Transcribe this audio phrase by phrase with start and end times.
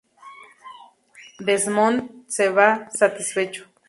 [1.41, 3.67] Desmond se va satisfecho.